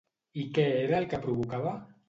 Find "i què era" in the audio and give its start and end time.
0.43-0.97